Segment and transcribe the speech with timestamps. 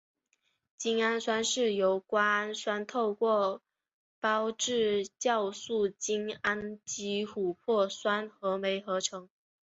[0.77, 3.61] 精氨酸是由瓜氨酸透过
[4.19, 9.29] 胞质酵素精氨基琥珀酸合酶合成。